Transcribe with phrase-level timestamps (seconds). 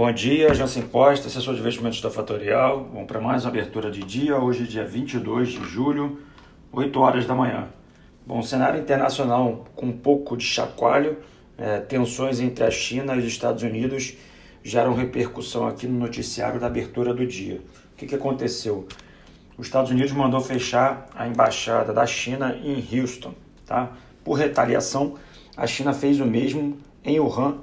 [0.00, 2.88] Bom dia, Jansen Costa, assessor de investimentos da Fatorial.
[2.90, 6.22] Vamos para mais uma abertura de dia, hoje dia 22 de julho,
[6.72, 7.68] 8 horas da manhã.
[8.26, 11.18] Bom, cenário internacional com um pouco de chacoalho,
[11.58, 14.16] é, tensões entre a China e os Estados Unidos
[14.64, 17.60] geram repercussão aqui no noticiário da abertura do dia.
[17.92, 18.88] O que, que aconteceu?
[19.58, 23.34] Os Estados Unidos mandou fechar a embaixada da China em Houston,
[23.66, 23.92] tá?
[24.24, 25.16] Por retaliação,
[25.54, 27.58] a China fez o mesmo em Wuhan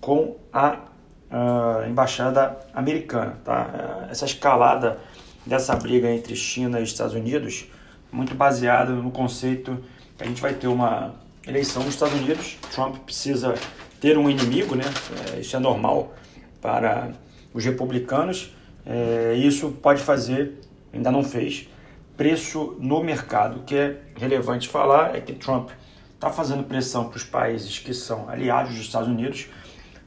[0.00, 0.89] com a
[1.30, 3.38] uh, embaixada americana.
[3.44, 4.06] Tá?
[4.10, 4.98] Essa escalada
[5.46, 7.66] dessa briga entre China e Estados Unidos,
[8.12, 9.78] muito baseada no conceito
[10.16, 11.14] que a gente vai ter uma
[11.46, 13.54] eleição nos Estados Unidos, Trump precisa
[14.00, 14.84] ter um inimigo, né?
[15.32, 16.14] É, isso é normal
[16.60, 17.12] para
[17.54, 20.60] os republicanos, é, isso pode fazer,
[20.92, 21.68] ainda não fez,
[22.16, 23.60] preço no mercado.
[23.60, 25.70] O que é relevante falar é que Trump
[26.14, 29.48] está fazendo pressão para os países que são aliados dos Estados Unidos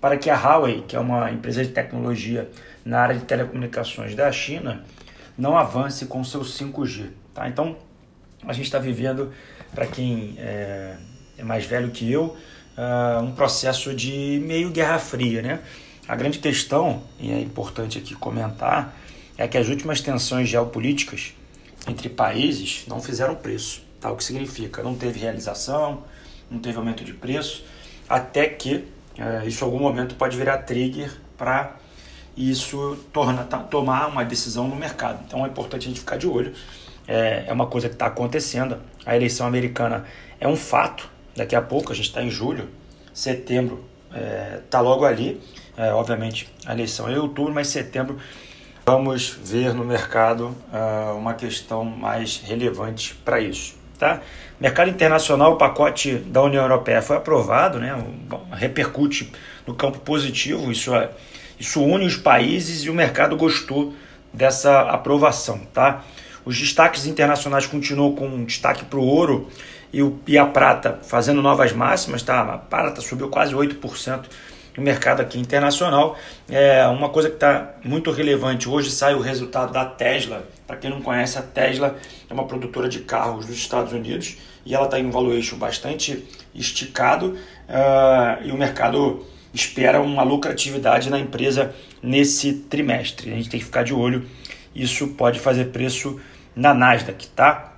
[0.00, 2.50] para que a Huawei, que é uma empresa de tecnologia
[2.84, 4.82] na área de telecomunicações da China,
[5.36, 7.10] não avance com seu 5G.
[7.34, 7.48] Tá?
[7.48, 7.76] Então,
[8.46, 9.32] a gente está vivendo,
[9.74, 10.96] para quem é,
[11.36, 12.36] é, mais velho que eu,
[12.76, 15.42] uh, um processo de meio guerra fria.
[15.42, 15.60] Né?
[16.08, 18.96] A grande questão, e é importante aqui comentar,
[19.36, 21.34] é que as últimas tensões geopolíticas
[21.86, 23.82] entre países não fizeram preço.
[24.00, 24.10] Tá?
[24.10, 24.82] O que significa?
[24.82, 26.04] Não teve realização,
[26.50, 27.64] não teve aumento de preço,
[28.08, 28.86] até que
[29.20, 31.76] é, isso em algum momento pode virar trigger para
[32.36, 35.20] isso torna, tá, tomar uma decisão no mercado.
[35.26, 36.54] Então é importante a gente ficar de olho.
[37.06, 38.78] É, é uma coisa que está acontecendo.
[39.04, 40.04] A eleição americana
[40.40, 41.08] é um fato.
[41.36, 42.68] Daqui a pouco, a gente está em julho,
[43.12, 43.84] setembro
[44.64, 45.40] está é, logo ali.
[45.76, 48.18] É, obviamente a eleição é em outubro, mas setembro
[48.84, 53.79] vamos ver no mercado uh, uma questão mais relevante para isso.
[54.00, 54.22] Tá?
[54.58, 57.94] Mercado internacional, o pacote da União Europeia foi aprovado, né?
[58.50, 59.30] repercute
[59.66, 61.10] no campo positivo, isso, é,
[61.58, 63.94] isso une os países e o mercado gostou
[64.32, 65.60] dessa aprovação.
[65.74, 66.02] Tá?
[66.46, 69.50] Os destaques internacionais continuam com destaque para o ouro
[69.92, 72.22] e, o, e a prata fazendo novas máximas.
[72.22, 72.40] Tá?
[72.40, 74.24] A prata subiu quase 8%
[74.78, 76.16] no mercado aqui internacional.
[76.48, 78.66] É uma coisa que está muito relevante.
[78.66, 80.42] Hoje sai o resultado da Tesla.
[80.70, 81.96] Para quem não conhece, a Tesla
[82.28, 86.24] é uma produtora de carros dos Estados Unidos e ela está em um valuation bastante
[86.54, 87.36] esticado
[87.68, 93.32] uh, e o mercado espera uma lucratividade na empresa nesse trimestre.
[93.32, 94.24] A gente tem que ficar de olho.
[94.72, 96.20] Isso pode fazer preço
[96.54, 97.74] na Nasdaq, tá?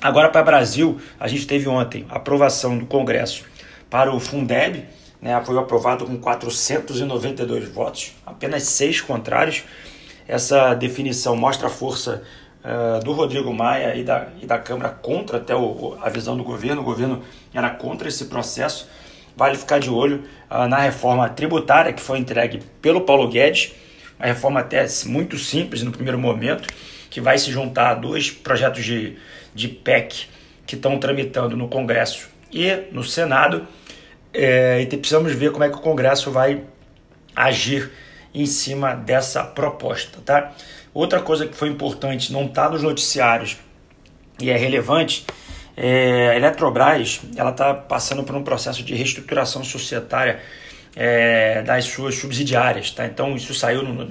[0.00, 3.44] Agora para o Brasil, a gente teve ontem aprovação do Congresso
[3.88, 4.84] para o Fundeb,
[5.20, 9.62] né, foi aprovado com 492 votos, apenas seis contrários.
[10.26, 12.22] Essa definição mostra a força
[12.64, 16.44] uh, do Rodrigo Maia e da, e da Câmara contra até o, a visão do
[16.44, 16.82] governo.
[16.82, 17.22] O governo
[17.52, 18.88] era contra esse processo.
[19.36, 23.72] Vale ficar de olho uh, na reforma tributária que foi entregue pelo Paulo Guedes,
[24.18, 26.68] uma reforma até muito simples no primeiro momento,
[27.10, 29.16] que vai se juntar a dois projetos de,
[29.54, 30.28] de PEC
[30.66, 33.66] que estão tramitando no Congresso e no Senado
[34.32, 36.62] é, e precisamos ver como é que o Congresso vai
[37.34, 37.90] agir
[38.34, 40.52] em cima dessa proposta, tá?
[40.94, 43.56] Outra coisa que foi importante, não está nos noticiários
[44.40, 45.24] e é relevante,
[45.76, 50.40] é, a Eletrobras ela está passando por um processo de reestruturação societária
[50.94, 53.06] é, das suas subsidiárias, tá?
[53.06, 54.10] Então isso saiu no,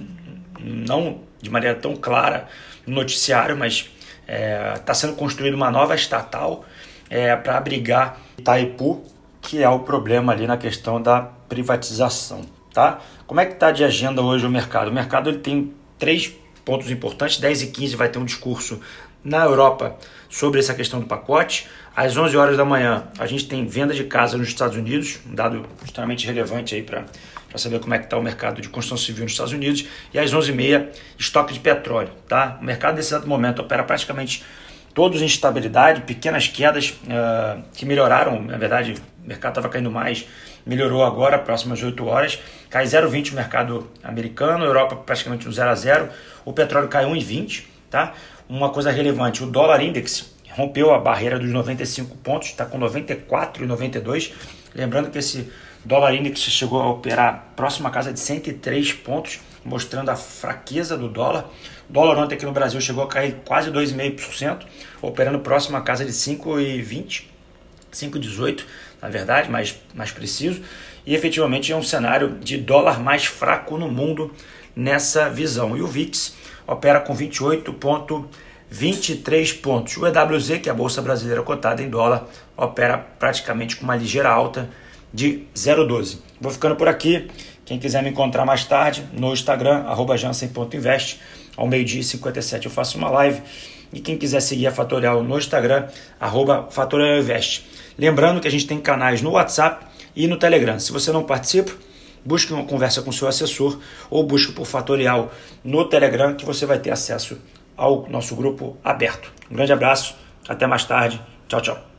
[0.60, 2.48] não de maneira tão clara
[2.86, 3.90] no noticiário, mas
[4.22, 6.66] está é, tá sendo construída uma nova estatal
[7.10, 9.04] é, para abrigar Itaipu
[9.42, 12.42] que é o problema ali na questão da privatização,
[12.74, 13.00] tá?
[13.28, 14.90] Como é que está de agenda hoje o mercado?
[14.90, 16.34] O mercado ele tem três
[16.66, 18.80] pontos importantes, 10 e 15 vai ter um discurso
[19.24, 19.98] na Europa
[20.30, 21.68] sobre essa questão do pacote.
[21.96, 25.36] Às 11 horas da manhã, a gente tem venda de casa nos Estados Unidos, um
[25.36, 27.06] dado extremamente relevante aí para
[27.56, 29.86] saber como é que está o mercado de construção civil nos Estados Unidos.
[30.14, 30.88] E às 11h30,
[31.20, 32.10] estoque de petróleo.
[32.28, 32.58] Tá?
[32.62, 34.44] O mercado, nesse exato momento, opera praticamente
[34.94, 40.26] todos em estabilidade, pequenas quedas uh, que melhoraram, na verdade, o mercado estava caindo mais,
[40.66, 42.40] melhorou agora, próximas 8 horas,
[42.70, 46.10] cai 0,20 o mercado americano, Europa praticamente no 0 a 0,
[46.46, 48.13] o petróleo cai 1,20, tá?
[48.48, 54.31] Uma coisa relevante, o dólar index rompeu a barreira dos 95 pontos, está com 94,92,
[54.75, 55.52] lembrando que esse
[55.84, 61.07] dólar index chegou a operar próximo à casa de 103 pontos, mostrando a fraqueza do
[61.07, 61.46] dólar.
[61.90, 64.64] O dólar ontem aqui no Brasil chegou a cair quase 2,5%,
[65.02, 67.31] operando próximo à casa de 5,20,
[67.92, 68.64] 5,18
[69.02, 70.62] na verdade, mais, mais preciso.
[71.06, 74.32] E efetivamente é um cenário de dólar mais fraco no mundo
[74.76, 75.76] nessa visão.
[75.76, 76.36] E o VIX
[76.68, 79.98] opera com 28,23 pontos.
[79.98, 84.30] O EWZ, que é a Bolsa Brasileira cotada em dólar, opera praticamente com uma ligeira
[84.30, 84.70] alta
[85.12, 86.20] de 0,12.
[86.40, 87.28] Vou ficando por aqui.
[87.66, 91.20] Quem quiser me encontrar mais tarde no Instagram, arroba jansen.invest,
[91.56, 93.42] ao meio-dia e 57 eu faço uma live.
[93.94, 95.88] E quem quiser seguir a Fatorial no Instagram,
[96.19, 97.65] arroba fatorialinvest.
[97.98, 100.80] Lembrando que a gente tem canais no WhatsApp e no Telegram.
[100.80, 101.74] Se você não participa,
[102.24, 105.31] busque uma conversa com seu assessor ou busque por Fatorial
[105.63, 107.38] no Telegram que você vai ter acesso
[107.75, 109.31] ao nosso grupo aberto.
[109.50, 110.15] Um grande abraço,
[110.47, 111.21] até mais tarde.
[111.47, 111.91] Tchau, tchau.